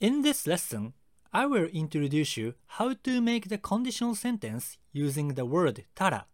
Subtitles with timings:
[0.00, 0.92] In this lesson,
[1.32, 6.26] I will introduce you how to make the conditional sentence using the word たら。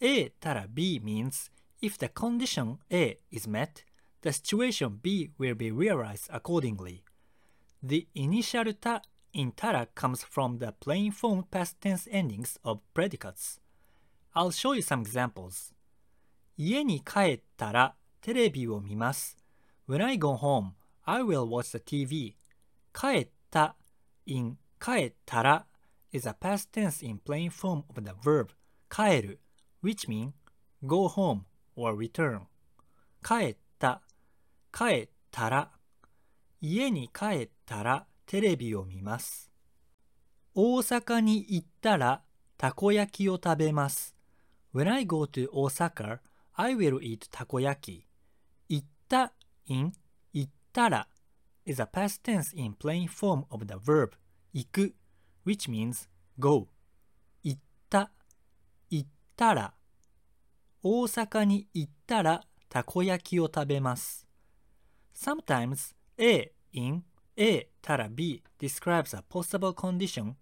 [0.00, 3.84] A たら B means if the condition A is met,
[4.22, 7.02] the situation B will be realized accordingly.
[7.82, 13.60] The initial た in たら comes from the plain form past tense endings of predicates.
[14.34, 15.72] I'll show you some examples.
[16.56, 19.36] 家に帰ったらテレビを見ます。
[19.88, 20.72] When I go home,
[21.04, 22.34] I will watch the TV.
[22.93, 23.75] 帰った
[24.25, 25.65] in 帰ったら
[26.11, 28.49] is a past tense in plain form of the verb
[28.89, 29.39] 帰る
[29.83, 30.31] which mean
[30.85, 31.41] go home
[31.75, 32.41] or return
[33.23, 34.01] 帰った
[34.71, 35.71] 帰ったら
[36.59, 39.51] 家に帰ったらテレビを見ます
[40.53, 42.21] 大阪に行ったら
[42.57, 44.15] たこ焼きを食べます
[44.73, 46.19] When I go to Osaka,
[46.53, 48.05] I will eat たこ焼き
[48.69, 49.33] 行った
[49.67, 49.91] in
[50.33, 51.07] 行ったら
[51.65, 54.11] is a past tense in plain form of the verb
[54.53, 54.95] 行く
[55.45, 56.07] which means
[56.39, 56.67] go
[57.43, 57.59] 行っ
[57.89, 58.11] た
[58.89, 59.73] 行ったら
[60.83, 64.25] 大阪に行ったらたこ焼きを食べます
[65.13, 67.03] Sometimes A in
[67.37, 70.35] A たら B describes a possible condition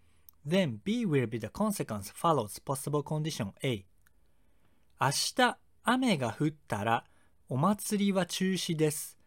[0.48, 3.86] then B will be the consequence follows possible condition A
[5.02, 7.06] 明日雨が降ったら
[7.48, 9.19] お祭りは中止です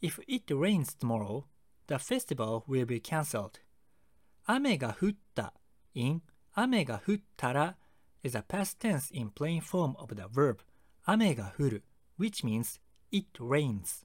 [0.00, 1.44] If it rains tomorrow,
[1.86, 3.60] the festival will be cancelled.
[4.46, 5.54] 雨が降った
[5.94, 7.76] in 雨が降ったら
[8.22, 10.58] is a past tense in plain form of the verb
[11.04, 11.84] 雨が降る
[12.18, 12.80] which means
[13.10, 14.04] it rains.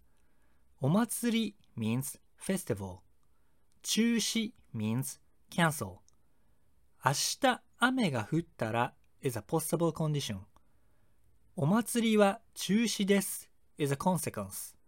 [0.79, 2.99] お祭り means festival.
[3.83, 5.19] 中止 means
[5.49, 5.97] cancel.
[7.03, 10.39] 明日雨が降ったら is a possible condition.
[11.55, 14.80] お祭りは中止です is a consequence.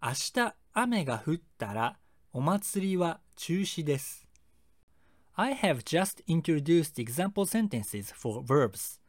[0.00, 1.96] 明日雨が降ったら
[2.32, 4.28] お祭りは中止です。
[5.34, 9.00] I have just introduced example sentences for verbs,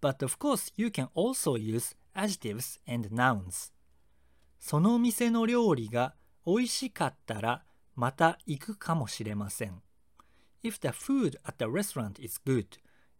[0.00, 3.74] but of course you can also use adjectives and nouns.
[4.58, 6.14] その店の料理が
[6.46, 7.62] 美味しかったら
[7.94, 9.82] また行くかもしれません。
[10.64, 12.66] If the food at the restaurant is good,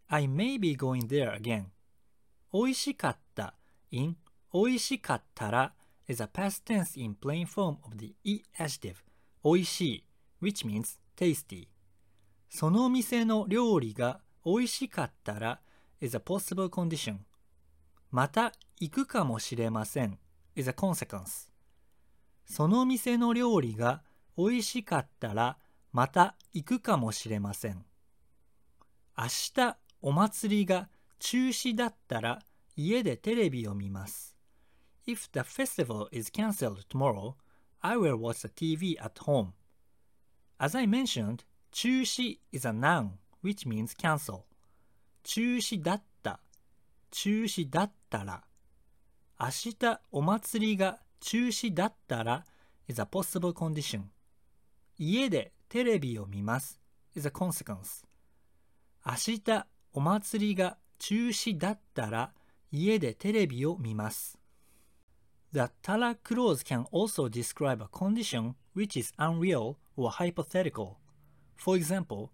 [0.07, 1.67] I may be going there again.
[2.55, 3.55] 美味しかった
[3.91, 4.17] in
[4.55, 5.75] 美味しかったら
[6.09, 8.97] is a past tense in plain form of the e adjective
[9.45, 10.05] 美味しい
[10.43, 11.69] which means tasty
[12.49, 15.61] その店の料理が美味しかったら
[16.01, 17.19] is a possible condition
[18.11, 20.19] また行くかもしれません
[20.57, 21.49] is a consequence
[22.47, 24.03] その店の料理が
[24.37, 25.59] 美味しかったら
[25.93, 27.85] また行くかもしれません
[29.17, 30.89] 明日お祭りが
[31.19, 32.39] 中止だったら
[32.77, 34.38] 家でテレビを見ます
[35.09, 37.35] If the festival is cancelled tomorrow,
[37.81, 39.55] I will watch the TV at home.
[40.61, 44.43] As I mentioned, 中止 is a noun which means cancel.
[45.23, 46.41] 中止だった、
[47.11, 48.45] 中止だったら。
[49.41, 49.47] 明
[49.81, 52.45] 日お祭りが中止だったら
[52.87, 54.03] is a possible condition.
[54.99, 56.79] 家でテレビを見ます
[57.17, 58.05] is a consequence.
[59.07, 62.35] 明日お祭りが中止だったら
[62.71, 64.39] 家でテレビを見ます。
[65.59, 70.99] The tala clause can also describe a condition which is unreal or hypothetical.
[71.57, 72.31] For example,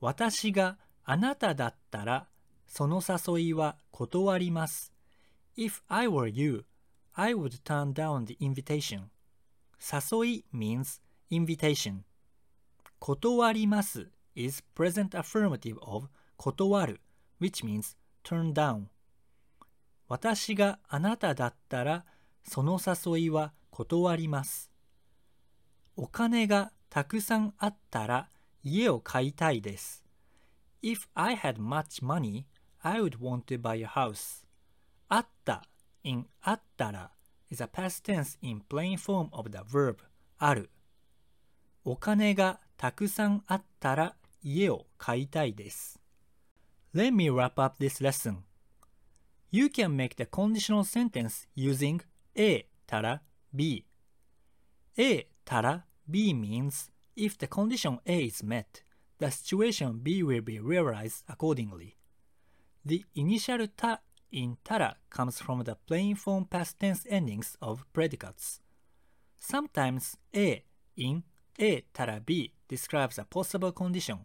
[0.00, 2.26] 私があなただったら
[2.66, 4.92] その誘いは断ります。
[5.56, 6.64] If I were you,
[7.14, 9.02] I would turn down the invitation.
[9.78, 12.00] 誘い means invitation.
[12.98, 17.00] 断ります is present affirmative of 断る
[17.40, 18.86] which means turn down.
[20.08, 22.04] 私があなただったら
[22.42, 24.70] その誘いは断ります。
[25.96, 28.28] お金がたくさんあったら
[28.62, 30.04] 家を買いたいです。
[30.82, 32.44] If I had much money,
[32.80, 34.44] I would want to buy a house.
[35.08, 35.66] あった
[36.04, 37.10] in あったら
[37.50, 39.96] is a past tense in plain form of the verb
[40.38, 40.70] ある。
[41.84, 45.98] お金がたくさんあったら家を買いたいです。
[46.94, 48.38] Let me wrap up this lesson.
[49.50, 52.00] You can make the conditional sentence using
[52.38, 53.20] A tara
[53.52, 53.84] B.
[54.96, 58.82] A tara B means if the condition A is met,
[59.18, 61.96] the situation B will be realized accordingly.
[62.84, 63.98] The initial ta
[64.30, 68.60] in tara comes from the plain form past tense endings of predicates.
[69.40, 70.62] Sometimes A
[70.96, 71.24] in
[71.58, 74.20] A tara B describes a possible condition.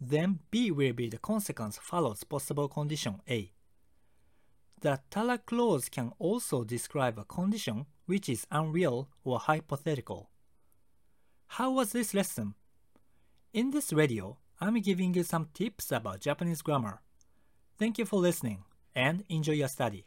[0.00, 3.52] Then B will be the consequence follows possible condition A.
[4.82, 10.28] The Tala clause can also describe a condition which is unreal or hypothetical.
[11.46, 12.54] How was this lesson?
[13.52, 17.00] In this radio, I'm giving you some tips about Japanese grammar.
[17.78, 20.04] Thank you for listening and enjoy your study.